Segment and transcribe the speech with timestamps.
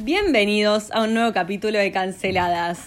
[0.00, 2.86] Bienvenidos a un nuevo capítulo de Canceladas.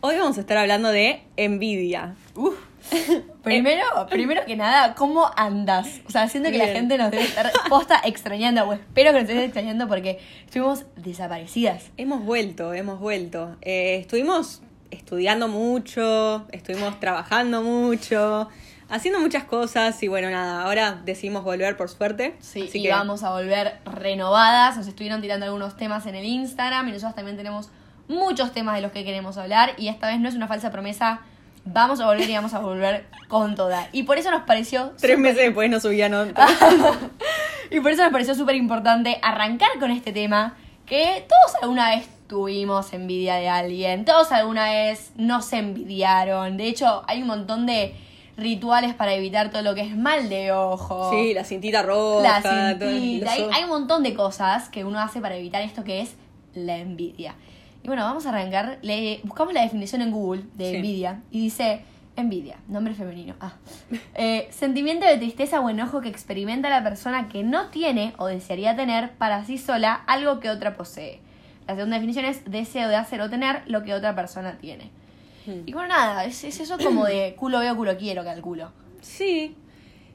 [0.00, 2.14] Hoy vamos a estar hablando de envidia.
[2.36, 2.54] Uf.
[3.42, 6.00] Primero, primero que nada, ¿cómo andas?
[6.06, 9.28] O sea, siento que la gente nos debe estar posta extrañando, o espero que nos
[9.28, 11.90] estén extrañando porque estuvimos desaparecidas.
[11.96, 13.56] Hemos vuelto, hemos vuelto.
[13.60, 14.62] Eh, estuvimos
[14.92, 18.48] estudiando mucho, estuvimos trabajando mucho,
[18.88, 22.36] haciendo muchas cosas y bueno, nada, ahora decidimos volver por suerte.
[22.40, 24.76] Sí, Así y que vamos a volver renovadas.
[24.76, 27.70] Nos estuvieron tirando algunos temas en el Instagram y nosotros también tenemos
[28.08, 29.72] muchos temas de los que queremos hablar.
[29.78, 31.20] Y esta vez no es una falsa promesa.
[31.64, 33.88] Vamos a volver y vamos a volver con toda.
[33.92, 34.92] Y por eso nos pareció.
[35.00, 36.12] tres meses después nos subían
[37.70, 40.56] Y por eso nos pareció súper importante arrancar con este tema.
[40.84, 44.04] Que todos alguna vez tuvimos envidia de alguien.
[44.04, 46.58] Todos alguna vez nos envidiaron.
[46.58, 47.94] De hecho, hay un montón de
[48.36, 51.10] rituales para evitar todo lo que es mal de ojo.
[51.10, 52.22] Sí, la cintita roja.
[52.22, 53.32] La todo- cintita.
[53.52, 56.14] Hay, un montón de cosas que uno hace para evitar esto que es
[56.54, 57.34] la envidia.
[57.82, 58.78] Y bueno, vamos a arrancar.
[58.82, 60.76] Le, buscamos la definición en Google de Sí.
[60.76, 61.82] envidia y dice
[62.16, 63.34] envidia, nombre femenino.
[63.40, 63.54] Ah.
[64.16, 68.76] Eh, sentimiento de tristeza o enojo que experimenta la persona que no tiene o desearía
[68.76, 71.20] tener para sí sola algo que otra posee.
[71.66, 74.90] La segunda definición es deseo de hacer o tener lo que otra persona tiene.
[75.46, 78.72] Y bueno, nada, es, es eso como de culo veo, culo quiero, calculo.
[79.02, 79.54] Sí,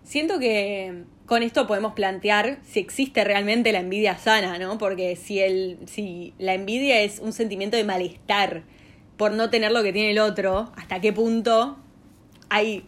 [0.04, 4.78] siento que con esto podemos plantear si existe realmente la envidia sana, ¿no?
[4.80, 8.64] Porque si, el, si la envidia es un sentimiento de malestar
[9.18, 11.78] por no tener lo que tiene el otro, ¿hasta qué punto
[12.50, 12.86] hay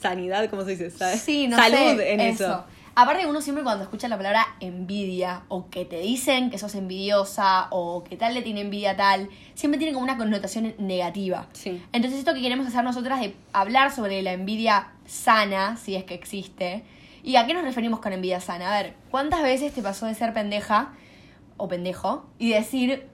[0.00, 0.90] sanidad, ¿cómo se dice?
[0.90, 1.20] ¿Sabes?
[1.20, 2.64] Sí, no Salud sé, en eso.
[2.98, 7.66] Aparte uno siempre cuando escucha la palabra envidia o que te dicen que sos envidiosa
[7.68, 11.46] o que tal le tiene envidia tal, siempre tiene como una connotación negativa.
[11.52, 11.82] Sí.
[11.92, 16.14] Entonces esto que queremos hacer nosotras de hablar sobre la envidia sana, si es que
[16.14, 16.84] existe,
[17.22, 18.74] y a qué nos referimos con envidia sana.
[18.74, 20.92] A ver, ¿cuántas veces te pasó de ser pendeja
[21.58, 23.06] o pendejo y decir,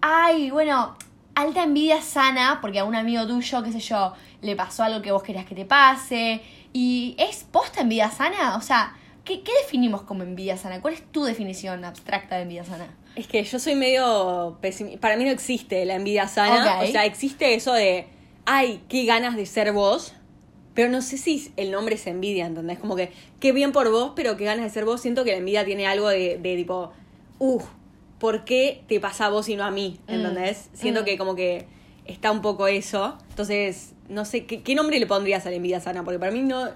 [0.00, 0.96] ay, bueno,
[1.34, 4.12] alta envidia sana porque a un amigo tuyo, qué sé yo,
[4.42, 6.40] le pasó algo que vos querías que te pase.
[6.72, 8.56] ¿Y es posta envidia sana?
[8.56, 10.80] O sea, ¿qué, qué definimos como envidia sana?
[10.80, 12.86] ¿Cuál es tu definición abstracta de envidia sana?
[13.16, 15.00] Es que yo soy medio pesimista.
[15.00, 16.80] Para mí no existe la envidia sana.
[16.82, 18.06] O sea, existe eso de,
[18.46, 20.14] ay, qué ganas de ser vos.
[20.74, 22.78] Pero no sé si el nombre es envidia, ¿entendés?
[22.78, 25.02] Como que, qué bien por vos, pero qué ganas de ser vos.
[25.02, 26.92] Siento que la envidia tiene algo de, de tipo,
[27.38, 27.64] uff,
[28.18, 30.00] ¿por qué te pasa a vos y no a mí?
[30.08, 30.70] ¿Entendés?
[30.72, 31.04] Siento Mm.
[31.04, 31.66] que como que
[32.06, 33.18] está un poco eso.
[33.28, 36.02] Entonces, no sé, ¿qué, qué nombre le pondrías a la envidia sana?
[36.04, 36.68] Porque para mí no,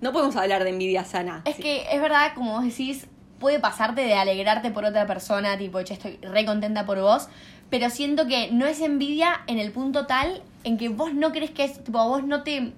[0.00, 1.42] no podemos hablar de envidia sana.
[1.44, 1.62] Es Sí.
[1.62, 3.06] que es verdad, como vos decís,
[3.38, 7.28] puede pasarte de alegrarte por otra persona, tipo, che, estoy re contenta por vos,
[7.70, 11.50] pero siento que no es envidia en el punto tal en que vos no crees
[11.50, 12.72] que es, tipo, a vos no te,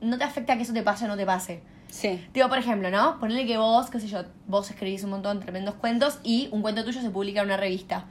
[0.00, 1.60] no te afecta que eso te pase o no te pase.
[1.90, 2.22] Sí.
[2.34, 3.18] Digo, por ejemplo, ¿no?
[3.18, 6.60] Ponele que vos, qué sé yo, vos escribís un montón de tremendos cuentos y un
[6.62, 8.04] cuento tuyo se publica en una revista.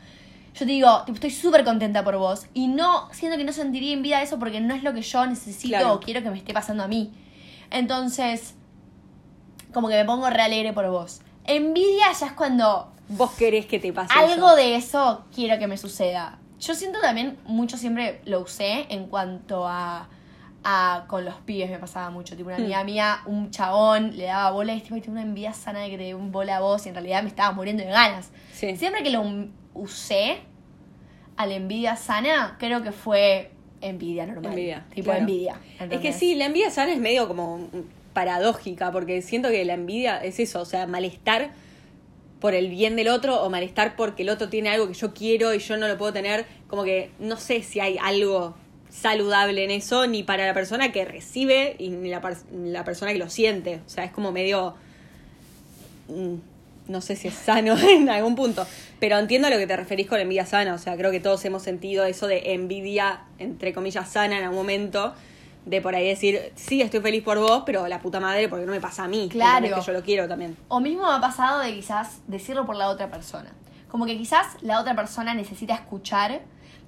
[0.59, 3.93] Yo te digo, tipo, estoy súper contenta por vos y no, siento que no sentiría
[3.93, 5.93] envidia de eso porque no es lo que yo necesito Claro.
[5.93, 7.11] o quiero que me esté pasando a mí.
[7.69, 8.55] Entonces,
[9.73, 11.21] como que me pongo re alegre por vos.
[11.45, 14.55] Envidia ya es cuando Vos querés que te pase algo eso.
[14.55, 16.39] de eso quiero que me suceda.
[16.59, 20.09] Yo siento también, mucho siempre lo usé en cuanto a,
[20.63, 22.35] a con los pibes me pasaba mucho.
[22.35, 22.61] Tipo, una Hmm.
[22.63, 25.89] amiga mía, un chabón, le daba bola y tipo, "Ay, tengo una envidia sana de
[25.91, 28.29] que te dé un bola a vos y en realidad me estaba muriendo de ganas.
[28.53, 28.75] Sí.
[28.75, 29.21] Siempre que lo
[29.77, 30.37] usé
[31.35, 33.51] a la envidia sana, creo que fue
[33.81, 34.53] envidia normal.
[34.53, 35.19] Envidia, Tipo claro.
[35.19, 35.55] envidia.
[35.89, 37.69] Es que sí, la envidia sana es medio como
[38.13, 41.51] paradójica, porque siento que la envidia es eso, o sea, malestar
[42.39, 45.53] por el bien del otro o malestar porque el otro tiene algo que yo quiero
[45.53, 48.55] y yo no lo puedo tener, como que no sé si hay algo
[48.89, 52.21] saludable en eso, ni para la persona que recibe y ni la,
[52.51, 54.75] la persona que lo siente, o sea, es como medio...
[56.07, 56.35] mm,
[56.87, 58.65] No sé si es sano en algún punto,
[58.99, 61.43] pero entiendo a lo que te referís con envidia sana, o sea, creo que todos
[61.45, 65.13] hemos sentido eso de envidia, entre comillas, sana en algún momento,
[65.65, 68.71] de por ahí decir, sí, estoy feliz por vos, pero la puta madre, porque no
[68.71, 69.57] me pasa a mí, Claro.
[69.65, 69.79] ¿entendés?
[69.85, 70.55] que yo lo quiero también.
[70.69, 73.51] O mismo me ha pasado de quizás decirlo por la otra persona.
[73.89, 76.41] Como que quizás la otra persona necesita escuchar.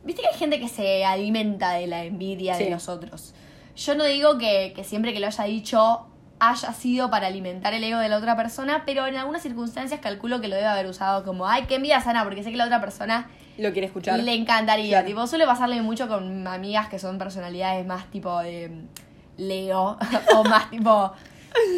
[0.05, 2.63] Viste que hay gente que se alimenta de la envidia Sí.
[2.65, 3.33] de los otros.
[3.75, 6.05] Yo no digo que, que siempre que lo haya dicho
[6.39, 10.39] haya sido para alimentar el ego de la otra persona, pero en algunas circunstancias calculo
[10.41, 12.79] que lo debe haber usado como, ay, qué envidia sana, porque sé que la otra
[12.79, 13.27] persona
[13.57, 14.19] Lo quiere escuchar.
[14.19, 14.89] le encantaría.
[14.89, 15.07] Claro.
[15.07, 18.87] Tipo, suele pasarle mucho con amigas que son personalidades más tipo de mm,
[19.37, 19.97] Leo
[20.35, 21.11] o más tipo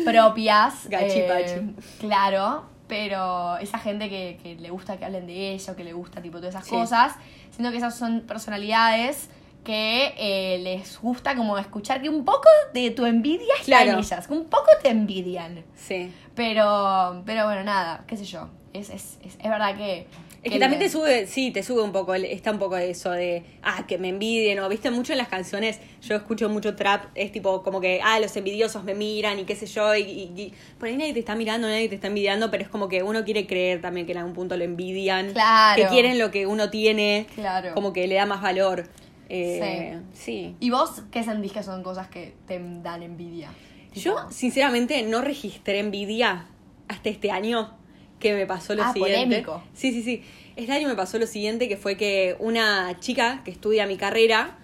[0.05, 0.87] propias.
[0.89, 1.97] Gachi eh, pachi.
[1.99, 5.93] claro, pero esa gente que, que le gusta que hablen de ella o que le
[5.93, 6.71] gusta tipo todas esas Sí.
[6.75, 7.13] cosas,
[7.51, 9.29] siento que esas son personalidades
[9.63, 13.99] que eh, les gusta como escuchar que un poco de tu envidia está Claro.
[13.99, 15.63] ellas, que un poco te envidian.
[15.75, 16.11] Sí.
[16.35, 18.49] Pero, pero bueno, nada, qué sé yo.
[18.73, 20.07] Es, es, es, es verdad que...
[20.43, 23.43] Es que también te sube, sí, te sube un poco, está un poco eso de,
[23.61, 27.31] ah, que me envidien, o viste mucho en las canciones, yo escucho mucho trap, es
[27.31, 30.53] tipo como que, ah, los envidiosos me miran y qué sé yo, y, y- y
[30.79, 33.23] por ahí nadie te está mirando, nadie te está envidiando, pero es como que uno
[33.23, 35.79] quiere creer también que en algún punto lo envidian, Claro.
[35.79, 37.75] que quieren lo que uno tiene, Claro.
[37.75, 38.89] como que le da más valor.
[39.33, 40.55] Eh, sí.
[40.59, 43.49] ¿Y vos qué sentís que son cosas que te dan envidia?
[43.93, 46.47] Yo, sinceramente, no registré envidia
[46.89, 47.77] hasta este año
[48.19, 49.41] que me pasó lo Ah, siguiente.
[49.41, 49.63] polémico.
[49.73, 50.21] Sí, sí, sí.
[50.57, 54.57] Este año me pasó lo siguiente, que fue que una chica que estudia mi carrera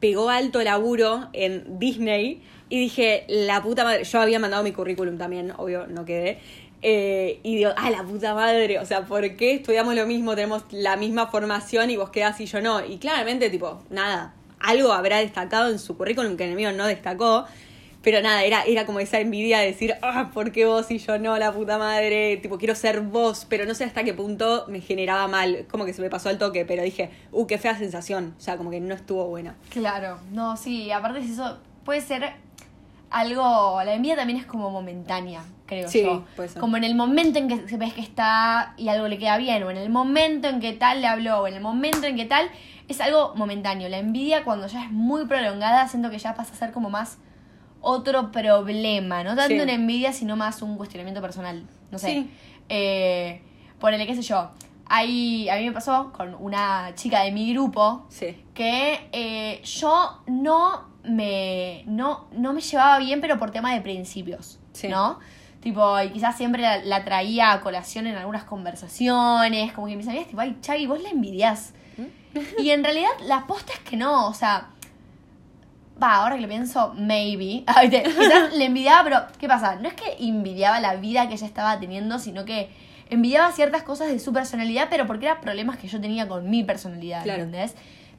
[0.00, 5.18] pegó alto laburo en Disney y dije, la puta madre, yo había mandado mi currículum
[5.18, 6.38] también, obvio, no quedé.
[6.88, 10.62] Eh, y digo, ah, la puta madre, o sea, ¿por qué estudiamos lo mismo, tenemos
[10.70, 12.84] la misma formación y vos quedás y yo no?
[12.86, 16.86] Y claramente, tipo, nada, algo habrá destacado en su currículum que en el mío no
[16.86, 17.44] destacó.
[18.02, 21.18] Pero nada, era, era como esa envidia de decir, ah, ¿por qué vos y yo
[21.18, 22.36] no, la puta madre?
[22.36, 25.66] Tipo, quiero ser vos, pero no sé hasta qué punto me generaba mal.
[25.68, 28.36] Como que se me pasó al toque, pero dije, uh, qué fea sensación.
[28.38, 29.56] O sea, como que no estuvo buena.
[29.70, 32.45] Claro, no, sí, aparte es eso, puede ser
[33.10, 36.24] algo, la envidia también es como momentánea, creo Sí, yo.
[36.36, 36.60] puede ser.
[36.60, 39.62] Como en el momento en que se ves que está y algo le queda bien,
[39.62, 42.24] o en el momento en que tal le habló, o en el momento en que
[42.24, 42.50] tal,
[42.88, 43.88] es algo momentáneo.
[43.88, 47.18] La envidia cuando ya es muy prolongada, siento que ya pasa a ser como más
[47.80, 49.60] otro problema, no tanto Sí.
[49.60, 51.64] una envidia, sino más un cuestionamiento personal.
[51.90, 52.08] No sé.
[52.08, 52.30] Sí.
[52.68, 53.42] Eh,
[53.78, 54.50] ponele, qué sé yo.
[54.88, 58.36] Hay, a mí me pasó con una chica de mi grupo Sí.
[58.54, 64.58] que eh, yo no me, no, no me llevaba bien, pero por tema de principios,
[64.72, 64.88] Sí.
[64.88, 65.18] ¿no?
[65.60, 70.06] Tipo, y quizás siempre la, la traía a colación en algunas conversaciones, como que mis
[70.06, 71.72] amigas, tipo, ay, Chavi, vos la envidias.
[72.58, 74.68] y en realidad la posta es que no, o sea,
[76.02, 77.64] va, ahora que lo pienso, maybe.
[78.04, 79.76] Quizás le envidiaba, pero ¿qué pasa?
[79.76, 82.70] No es que envidiaba la vida que ella estaba teniendo, sino que
[83.08, 86.62] envidiaba ciertas cosas de su personalidad, pero porque eran problemas que yo tenía con mi
[86.64, 87.44] personalidad, Claro.
[87.44, 87.74] ¿entendés?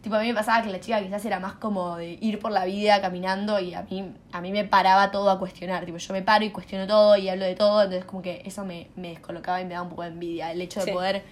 [0.08, 2.50] Tipo, a mí me pasaba que la chica quizás era más como de ir por
[2.54, 5.84] la vida caminando y a mí, a mí me paraba todo a cuestionar.
[5.84, 8.64] Tipo, yo me paro y cuestiono todo y hablo de todo, entonces como que eso
[8.64, 10.50] me, me descolocaba y me daba un poco de envidia.
[10.54, 10.92] El hecho de Sí.
[10.94, 11.24] poder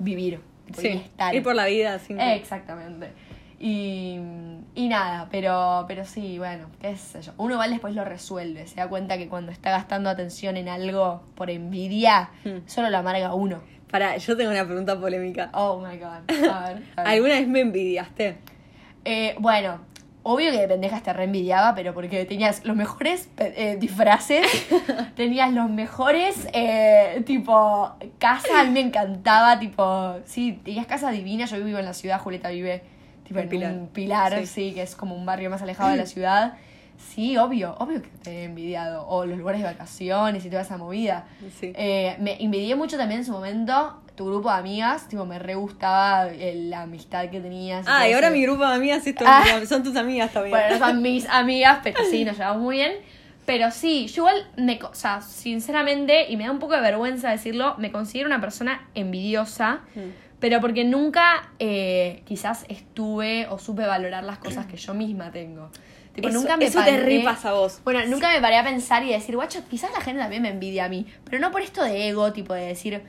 [0.00, 0.88] vivir tipo, y Sí.
[1.04, 1.32] estar.
[1.36, 2.18] Ir por la vida sin...
[2.20, 3.12] Exactamente.
[3.60, 4.18] Y,
[4.74, 7.30] y nada, pero, pero sí, bueno, qué sé yo.
[7.36, 11.22] Uno igual después lo resuelve, se da cuenta que cuando está gastando atención en algo
[11.36, 12.66] por envidia, Hmm.
[12.66, 13.62] solo lo amarga uno.
[13.90, 15.50] Para, yo tengo una pregunta polémica.
[15.52, 16.48] Oh my god.
[16.50, 17.06] A ver, a ver.
[17.06, 18.36] ¿Alguna vez me envidiaste?
[19.04, 19.80] Eh, bueno,
[20.22, 24.46] obvio que de pendejas te reenvidiaba, pero porque tenías los mejores eh, disfraces,
[25.16, 31.46] tenías los mejores, eh, tipo, casa, a mí me encantaba, tipo, sí, tenías casa divina,
[31.46, 32.82] yo vivo en la ciudad, Julieta vive,
[33.24, 33.72] tipo, En en, Pilar.
[33.72, 34.46] un pilar, Sí.
[34.46, 34.72] sí.
[34.74, 36.54] que es como un barrio más alejado de la ciudad.
[37.08, 39.06] Sí, obvio, obvio que te he envidiado.
[39.08, 41.26] O los lugares de vacaciones y toda esa movida.
[41.58, 41.72] Sí.
[41.74, 45.08] Eh, me envidié mucho también en su momento tu grupo de amigas.
[45.08, 47.86] Tipo, me re gustaba eh, la amistad que tenías.
[47.88, 49.42] Ah, y ahora ese- mi grupo de amigas es tu- Ah.
[49.66, 50.52] son tus amigas también.
[50.56, 52.92] Bueno, no son mis amigas, pero sí, nos llevamos muy bien.
[53.46, 57.30] Pero sí, yo igual, me, o sea, sinceramente, y me da un poco de vergüenza
[57.30, 60.00] decirlo, me considero una persona envidiosa, Mm.
[60.38, 65.70] pero porque nunca eh, quizás estuve o supe valorar las cosas que yo misma tengo.
[66.14, 67.80] Tipo, Eso- nunca me eso te repasa a vos.
[67.84, 70.84] Bueno, nunca me paré a pensar y decir, guacho, quizás la gente también me envidia
[70.86, 73.02] a mí, pero no por esto de ego, tipo de decir,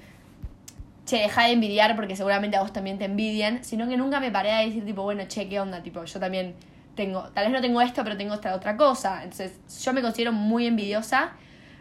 [1.05, 4.31] che, deja de envidiar porque seguramente a vos también te envidian, sino que nunca me
[4.31, 5.81] paré a decir, tipo, bueno, che, ¿qué onda?
[5.81, 6.55] Tipo, yo también
[6.95, 9.23] tengo, tal vez no tengo esto, pero tengo esta otra cosa.
[9.23, 11.31] Entonces, yo me considero muy envidiosa.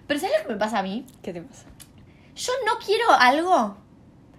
[0.07, 1.05] Pero ¿sabes lo que me pasa a mí?
[1.23, 1.65] ¿Qué te pasa?
[2.35, 3.77] Yo no quiero algo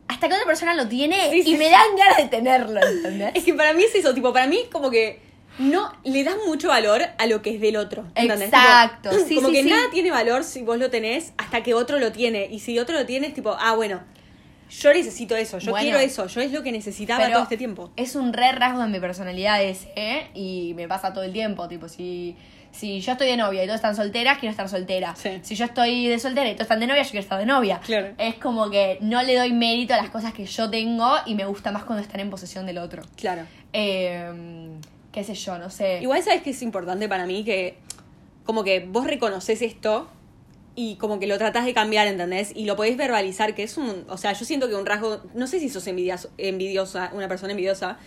[0.08, 1.72] hasta que otra persona lo tiene Sí, y sí, me sí.
[1.72, 3.32] dan ganas de tenerlo, ¿entendés?
[3.36, 5.22] Es que para mí es eso, tipo, para mí como que
[5.60, 8.05] no le das mucho valor a lo que es del otro.
[8.15, 8.50] ¿entendés?
[8.50, 9.70] Exacto, Tipo, sí, Como sí, que sí.
[9.70, 12.48] nada tiene valor si vos lo tenés hasta que otro lo tiene.
[12.51, 14.01] Y si otro lo tiene, es tipo, ah, bueno,
[14.70, 15.84] yo necesito eso, yo Bueno.
[15.84, 17.91] quiero eso, yo es lo que necesitaba todo este tiempo.
[17.98, 20.27] Es un re rasgo de mi personalidad ese, ¿eh?
[20.34, 22.38] Y me pasa todo el tiempo, tipo, si,
[22.72, 25.13] si yo estoy de novia y todos están solteras, quiero estar soltera.
[25.17, 25.39] Sí.
[25.41, 27.81] Si yo estoy de soltera y todos están de novia, yo quiero estar de novia.
[27.86, 28.13] Claro.
[28.17, 31.43] Es como que no le doy mérito a las cosas que yo tengo y me
[31.43, 33.03] gusta más cuando están en posesión del otro.
[33.17, 33.41] Claro.
[33.74, 34.31] Eh,
[35.12, 36.00] qué sé yo, no sé.
[36.01, 37.77] Igual sabes que es importante para mí que
[38.46, 40.10] como que vos reconoces esto
[40.75, 42.51] y como que lo tratás de cambiar, ¿entendés?
[42.56, 45.48] Y lo podés verbalizar, que es un, o sea, yo siento que un rasgo, no
[45.48, 47.98] sé si sos envidias- envidiosa, una persona envidiosa,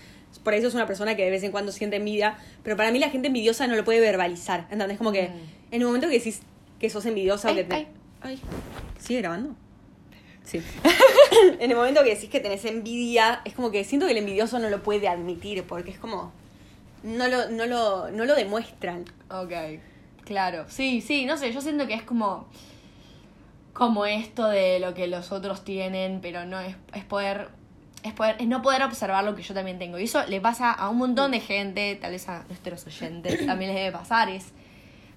[0.42, 2.98] por eso es una persona que de vez en cuando siente envidia, pero para mí
[2.98, 4.98] la gente envidiosa no lo puede verbalizar, ¿entendés?
[4.98, 5.74] Como que Mm.
[5.74, 6.40] en el momento que decís
[6.80, 7.74] que sos envidiosa o Ay, que te...
[7.74, 7.88] ay.
[8.22, 8.40] Ay,
[8.98, 9.54] ¿sigue grabando?
[10.42, 10.60] Sí.
[11.60, 14.58] en el momento que decís que tenés envidia, es como que siento que el envidioso
[14.58, 16.32] no lo puede admitir, porque es como...
[17.04, 19.04] no lo, no lo, no lo demuestran.
[19.30, 19.52] Ok,
[20.24, 20.64] claro.
[20.68, 22.48] Sí, sí, no sé, yo siento que es como.
[23.72, 27.48] Como esto de lo que los otros tienen, pero no es, es poder.
[28.02, 29.98] Es, poder, es no poder observar lo que yo también tengo.
[29.98, 33.72] Y eso le pasa a un montón de gente, tal vez a nuestros oyentes también
[33.72, 34.28] les debe pasar.
[34.28, 34.52] Es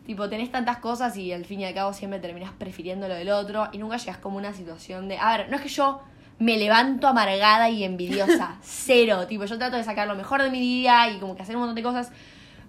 [0.06, 3.30] tipo, tenés tantas cosas y al fin y al cabo siempre terminás prefiriendo lo del
[3.30, 5.18] otro y nunca llegas como a una situación de.
[5.18, 6.02] A ver, no es que yo
[6.40, 8.58] me levanto amargada y envidiosa.
[8.62, 9.28] Cero.
[9.28, 11.62] Tipo, yo trato de sacar lo mejor de mi día y como que hacer un
[11.62, 12.12] montón de cosas.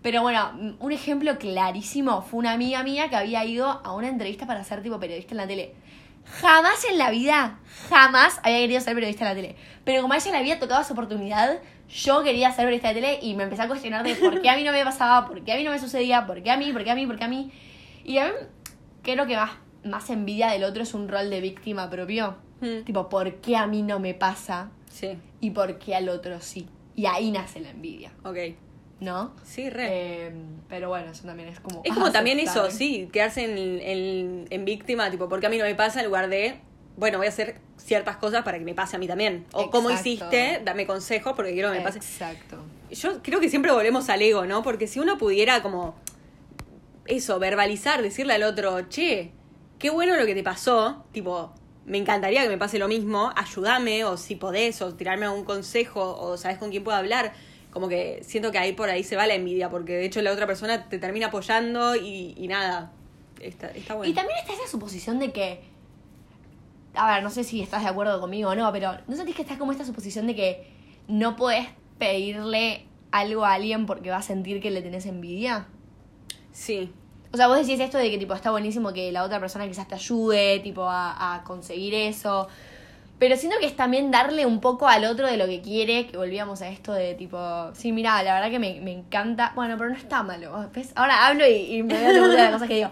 [0.03, 4.47] Pero bueno, un ejemplo clarísimo fue una amiga mía que había ido a una entrevista
[4.47, 5.75] para ser tipo periodista en la tele.
[6.41, 7.59] Jamás en la vida,
[7.89, 9.57] jamás había querido ser periodista en la tele.
[9.85, 11.59] Pero como a ella le había tocado esa oportunidad,
[11.89, 14.57] yo quería ser periodista de tele y me empecé a cuestionar de por qué a
[14.57, 16.73] mí no me pasaba, por qué a mí no me sucedía, por qué a mí,
[16.73, 17.51] por qué a mí, por qué a mí.
[18.05, 18.33] Y a mí
[19.03, 19.53] creo que más,
[19.85, 22.37] más envidia del otro es un rol de víctima propio.
[22.61, 22.85] Mm.
[22.85, 26.67] Tipo, ¿por qué a mí no me pasa Sí, y por qué al otro sí?
[26.97, 28.37] Y ahí nace la envidia, ok.
[29.01, 29.33] ¿no?
[29.45, 29.87] Sí, re.
[29.91, 30.33] Eh,
[30.69, 31.83] pero bueno, eso también es como...
[31.85, 35.65] es como también eso, sí, quedarse en, en, en víctima, tipo, porque a mí no
[35.65, 36.57] me pasa en lugar de,
[36.97, 39.47] bueno, voy a hacer ciertas cosas para que me pase a mí también.
[39.53, 39.91] O Exacto.
[39.93, 41.99] hiciste, dame consejos porque quiero que me pase.
[41.99, 42.59] Exacto.
[42.91, 44.63] Yo creo que siempre volvemos al ego, ¿no?
[44.63, 45.95] Porque si uno pudiera como
[47.07, 49.31] eso, verbalizar, decirle al otro, che,
[49.79, 51.53] qué bueno lo que te pasó, tipo,
[51.89, 56.17] me encantaría que me pase lo mismo, ayúdame, o si podés, o tirarme algún consejo,
[56.21, 57.33] o sabes con quién puedo hablar.
[57.73, 60.33] Como que siento que ahí por ahí se va la envidia, porque de hecho la
[60.33, 62.93] otra persona te termina apoyando y, y nada.
[63.41, 64.11] Está, está bueno.
[64.11, 65.61] Y también está esa suposición de que.
[66.95, 69.43] A ver, no sé si estás de acuerdo conmigo o no, pero ¿no sentís que
[69.43, 70.67] está como esta suposición de que
[71.07, 71.69] no podés
[71.99, 75.67] pedirle algo a alguien porque va a sentir que le tenés envidia?
[76.53, 76.91] Sí,
[77.33, 79.87] O sea, vos decís esto de que tipo está buenísimo que la otra persona quizás
[79.87, 82.49] te ayude, tipo, a, a conseguir eso.
[83.19, 86.17] Pero siento que es también darle un poco al otro de lo que quiere, que
[86.17, 87.39] volvíamos a esto de tipo,
[87.75, 89.53] sí, mira, la verdad que me, me encanta.
[89.57, 90.71] Bueno, pero no está malo.
[90.73, 90.93] ¿ves?
[90.95, 92.91] Ahora hablo y, y me de las cosas que digo.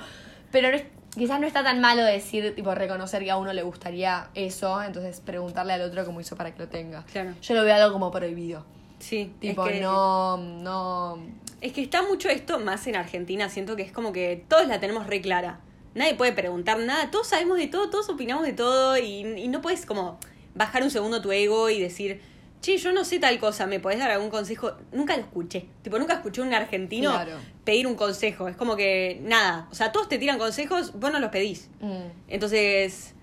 [0.51, 0.85] Pero no es-
[1.17, 5.21] quizás no está tan malo decir, tipo, reconocer que a uno le gustaría eso, entonces
[5.21, 7.05] preguntarle al otro cómo hizo para que lo tenga.
[7.11, 7.33] Claro.
[7.41, 8.65] Yo lo veo algo como prohibido.
[8.99, 9.33] Sí.
[9.41, 11.19] Tipo, es que, no, no.
[11.61, 14.81] Es que está mucho esto más en Argentina, siento que es como que todos la
[14.81, 15.61] tenemos re clara.
[15.95, 19.63] Nadie puede preguntar nada, todos sabemos de todo, todos opinamos de todo y, y no
[19.63, 20.19] puedes como
[20.55, 22.21] bajar un segundo tu ego y decir,
[22.61, 24.73] che, yo no sé tal cosa, ¿me podés dar algún consejo?
[24.93, 25.67] Nunca lo escuché.
[25.83, 27.39] Tipo, nunca escuché a un argentino Claro.
[27.65, 28.49] pedir un consejo.
[28.49, 31.71] Es como que nada, o sea, todos te tiran consejos, vos no los pedís.
[31.81, 32.09] Mm.
[32.29, 33.15] Entonces,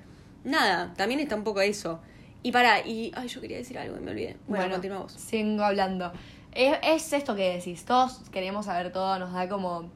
[0.44, 2.00] nada, también está un poco eso.
[2.44, 4.38] Y para, y, ay, yo quería decir algo y me olvidé.
[4.48, 5.14] Bueno, continuamos.
[5.14, 6.12] Sigo hablando.
[6.52, 9.90] Es, es esto que decís, todos queremos saber todo, nos da como,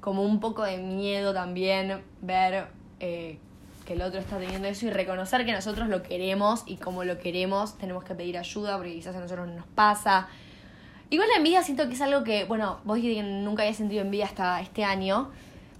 [0.00, 2.66] como un poco de miedo también ver
[3.00, 3.38] eh,
[3.86, 7.18] que el otro está teniendo eso y reconocer que nosotros lo queremos y como lo
[7.18, 10.28] queremos tenemos que pedir ayuda porque quizás a nosotros no nos pasa.
[11.08, 14.02] Igual la envidia siento que es algo que, bueno, vos dijiste que nunca habías sentido
[14.02, 15.30] envidia hasta este año.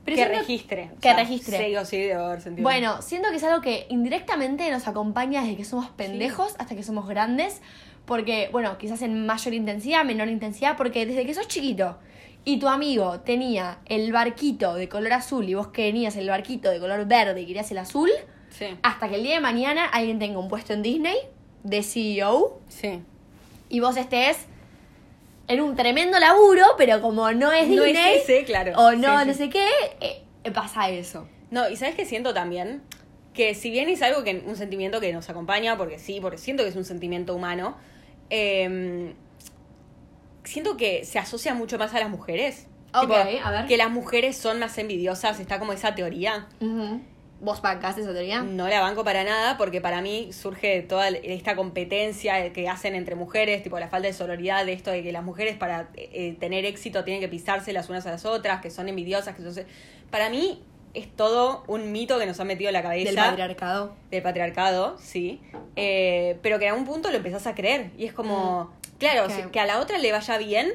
[0.05, 0.91] Pero que registre.
[0.93, 1.67] o Que sea, registre.
[1.67, 2.63] Sí o sí, debo haber sentido.
[2.65, 6.83] Bueno, siento que es algo que indirectamente nos acompaña desde que somos pendejos hasta que
[6.83, 7.61] somos grandes.
[8.05, 11.99] Porque, bueno, quizás en mayor intensidad, menor intensidad, porque desde que sos chiquito
[12.45, 16.81] y tu amigo tenía el barquito de color azul y vos tenías el barquito de
[16.81, 18.11] color verde y querías el azul,
[18.51, 21.17] Sí, hasta que el día de mañana alguien tenga un puesto en Disney
[21.63, 23.01] de CEO sí.
[23.71, 24.47] y vos estés
[25.49, 28.73] en un tremendo laburo, pero como no es No es Disney ese, claro.
[28.77, 29.27] o Sí, no, sí.
[29.29, 29.67] no sé qué,
[30.01, 31.29] eh, pasa eso.
[31.51, 32.83] No, y sabes que siento también
[33.35, 36.63] que si bien es algo que un sentimiento que nos acompaña, porque sí, porque siento
[36.63, 37.77] que es un sentimiento humano,
[38.31, 39.15] eh,
[40.45, 42.67] siento que se asocia mucho más a las mujeres.
[42.95, 43.11] Ok,
[43.43, 43.67] a ver.
[43.67, 46.47] Que las mujeres son más envidiosas, está como esa teoría.
[46.61, 47.01] Ujú.
[47.43, 48.41] ¿Vos bancaste esa teoría?
[48.43, 53.17] No la banco para nada porque para mí surge toda esta competencia que hacen entre
[53.17, 56.65] mujeres, tipo la falta de sororidad de esto de que las mujeres para eh, tener
[56.65, 59.65] éxito tienen que pisarse las unas a las otras, que son envidiosas, que son...
[60.11, 60.63] Para mí
[60.95, 63.97] es todo un mito que nos han metido en la cabeza Del patriarcado.
[64.13, 65.41] del patriarcado, sí,
[65.75, 69.31] eh, pero que en algún punto lo empezás a creer y es como, claro, Ok.
[69.33, 70.75] si- que a la otra le vaya bien,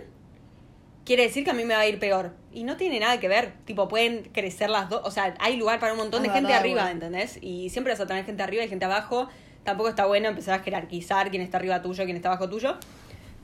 [1.08, 2.34] quiere decir que a mí me va a ir peor.
[2.52, 5.80] Y no tiene nada que ver, tipo, pueden crecer las dos, o sea, hay lugar
[5.80, 6.92] para un montón de gente verdad, arriba.
[6.92, 7.40] ¿entendés?
[7.42, 9.30] Y siempre vas a tener gente arriba y gente abajo,
[9.64, 12.76] tampoco está bueno empezar a jerarquizar quién está arriba tuyo, quién está abajo tuyo.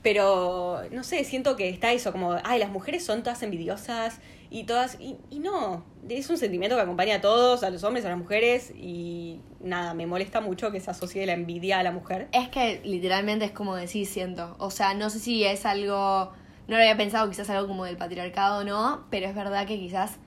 [0.01, 4.65] Pero, no sé, siento que está eso, como, ay, las mujeres son todas envidiosas y
[4.65, 8.09] todas, y, y no, es un sentimiento que acompaña a todos, a los hombres, a
[8.09, 12.27] las mujeres, y nada, me molesta mucho que se asocie la envidia a la mujer.
[12.33, 14.57] Es que literalmente es como decís, siento.
[14.59, 16.33] O sea, no sé si es algo.
[16.67, 20.17] No lo había pensado, quizás algo como del patriarcado no, pero es verdad que quizás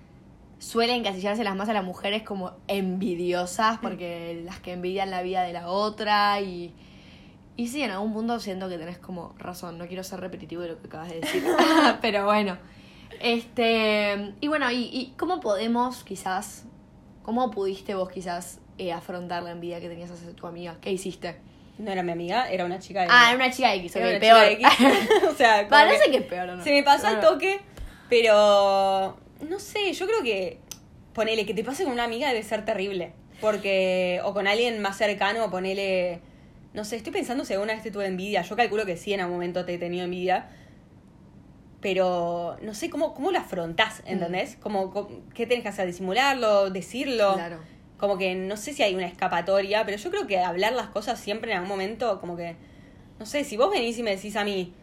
[0.58, 5.42] suelen encasillarse las más a las mujeres como envidiosas, porque las que envidian la vida
[5.42, 6.74] de la otra y.
[7.58, 9.78] Y sí, en algún punto siento que tenés como razón.
[9.78, 11.42] No quiero ser repetitivo de lo que acabas de decir.
[12.02, 12.58] Pero bueno.
[13.20, 14.34] Este.
[14.40, 16.66] Y bueno, y, y cómo podemos quizás.
[17.22, 20.76] ¿Cómo pudiste vos quizás eh, afrontar la envidia que tenías hacia tu amiga?
[20.80, 21.40] ¿Qué hiciste?
[21.78, 23.08] No era mi amiga, era una chica de.
[23.10, 24.48] Ah, era una chica X, ok, Era una peor.
[24.48, 25.08] chica X.
[25.30, 26.62] o sea, no que sé qué es peor no.
[26.64, 27.28] Se me pasó al No, no.
[27.28, 27.60] toque,
[28.08, 29.16] pero.
[29.48, 30.58] No sé, yo creo que.
[31.12, 33.12] Ponele, que te pase con una amiga debe ser terrible.
[33.40, 34.20] Porque.
[34.24, 36.20] O con alguien más cercano, ponele.
[36.72, 38.42] No sé, estoy pensando si alguna vez te tuve envidia.
[38.42, 40.48] Yo calculo que sí, en algún momento te he tenido envidia.
[41.80, 44.56] Pero no sé cómo, cómo lo afrontás, ¿entendés?
[44.56, 45.86] Como, co- ¿Qué tenés que hacer?
[45.86, 46.70] ¿Disimularlo?
[46.70, 47.34] ¿Decirlo?
[47.34, 47.60] Claro.
[47.98, 51.18] Como que no sé si hay una escapatoria, pero yo creo que hablar las cosas
[51.18, 52.56] siempre en algún momento, como que.
[53.18, 54.74] No sé, si vos venís y me decís a mí,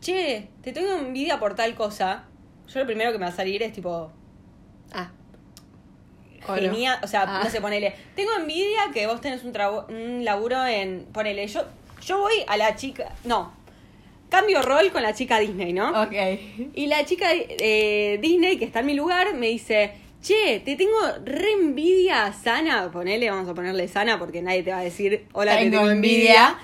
[0.00, 2.24] che, te tengo envidia por tal cosa,
[2.68, 4.12] yo lo primero que me va a salir es tipo,
[4.92, 5.10] Ah.
[6.46, 6.54] No.
[6.54, 7.40] genial, o sea, Ah.
[7.44, 9.52] no sé, ponele, tengo envidia que vos tenés un,
[9.88, 11.62] un laburo en, ponele, yo,
[12.04, 13.52] yo voy a la chica, no,
[14.28, 16.02] cambio rol con la chica Disney, ¿no?
[16.02, 16.12] Ok.
[16.74, 20.96] Y la chica eh, Disney, que está en mi lugar, me dice, che, te tengo
[21.24, 25.56] re envidia sana, ponele, vamos a ponerle sana porque nadie te va a decir, hola,
[25.58, 26.48] Tengo te tengo envidia.
[26.48, 26.58] envidia.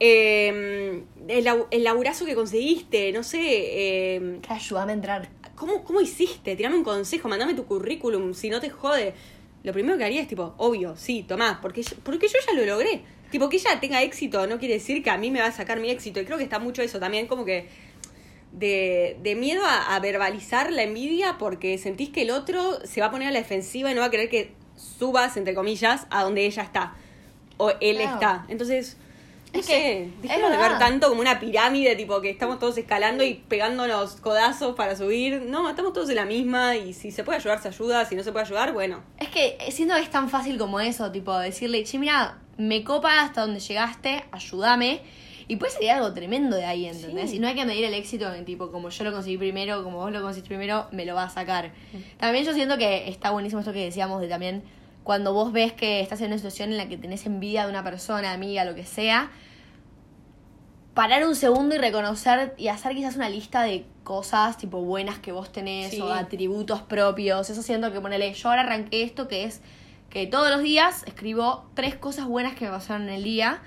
[0.00, 5.28] Eh, el, el laburazo que conseguiste, no sé, eh, Ayúdame a entrar.
[5.54, 6.54] ¿cómo, ¿cómo hiciste?
[6.56, 9.14] Tirame un consejo, mandame tu currículum, si no te jode.
[9.64, 12.64] Lo primero que haría es tipo, obvio, sí, tomá, porque yo, porque yo ya lo
[12.64, 13.02] logré.
[13.30, 15.80] Tipo, que ella tenga éxito no quiere decir que a mí me va a sacar
[15.80, 16.20] mi éxito.
[16.20, 17.66] Y creo que está mucho eso también, como que
[18.52, 23.08] de, de miedo a, a verbalizar la envidia porque sentís que el otro se va
[23.08, 26.22] a poner a la defensiva y no va a querer que subas, entre comillas, a
[26.22, 26.94] donde ella está.
[27.56, 28.14] O él Claro.
[28.14, 28.46] está.
[28.48, 28.96] Entonces,
[29.52, 32.58] no Es que sé, es dejemos de ver tanto como una pirámide, tipo que estamos
[32.58, 35.42] todos escalando y pegándonos codazos para subir.
[35.42, 38.04] No, estamos todos en la misma y si se puede ayudar, se ayuda.
[38.04, 39.02] Si no se puede ayudar, bueno.
[39.18, 43.20] Es que siento que es tan fácil como eso, tipo decirle, che, mira, me copa
[43.22, 45.00] hasta donde llegaste, ayúdame.
[45.48, 47.30] Y puede salir algo tremendo de ahí, ¿entendés?
[47.30, 47.36] Sí.
[47.36, 49.96] Y no hay que medir el éxito en tipo, como yo lo conseguí primero, como
[49.96, 51.72] vos lo conseguiste primero, me lo va a sacar.
[52.18, 54.62] También yo siento que está buenísimo esto que decíamos de también
[55.04, 57.82] cuando vos ves que estás en una situación en la que tenés envidia de una
[57.82, 59.30] persona, amiga, lo que sea,
[60.92, 65.32] parar un segundo y reconocer y hacer quizás una lista de cosas tipo buenas que
[65.32, 66.00] vos tenés Sí.
[66.00, 67.48] o atributos propios.
[67.48, 69.62] Eso siento que ponele, yo ahora arranqué esto que es
[70.10, 73.62] que todos los días escribo tres cosas buenas que me pasaron en el día.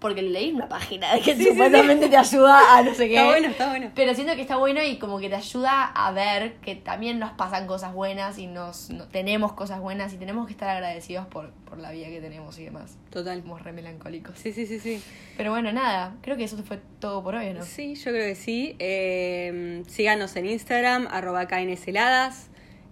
[0.00, 3.14] Porque leí una página de que Sí, sí, supuestamente te ayuda a no sé qué.
[3.16, 3.90] Está bueno, está bueno.
[3.96, 7.32] Pero siento que está bueno y como que te ayuda a ver que también nos
[7.32, 11.50] pasan cosas buenas y nos no- tenemos cosas buenas y tenemos que estar agradecidos por,
[11.68, 12.96] por la vida que tenemos y demás.
[13.10, 13.40] Total.
[13.42, 14.38] Somos re melancólicos.
[14.38, 15.02] Sí, sí, sí, sí.
[15.36, 17.64] Pero bueno, nada, creo que eso fue todo por hoy, ¿no?
[17.64, 18.76] Sí, yo creo que sí.
[18.78, 22.50] Eh, síganos en Instagram, arroba KNSheladas.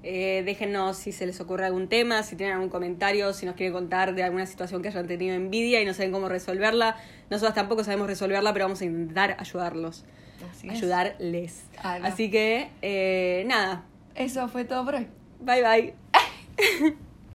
[0.09, 3.73] Eh, déjennos si se les ocurre algún tema, si tienen algún comentario, si nos quieren
[3.73, 6.97] contar de alguna situación que hayan tenido envidia y no saben cómo resolverla.
[7.29, 10.05] Nosotros tampoco sabemos resolverla, pero vamos a intentar ayudarlos.
[10.49, 10.75] Así es.
[10.75, 11.65] ayudarles.
[11.83, 12.07] Ah, no.
[12.07, 13.85] Así que, eh, nada.
[14.15, 15.09] Eso fue todo por hoy.
[15.41, 16.97] Bye bye.